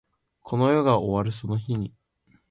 [0.41, 1.93] この世が終わるその日に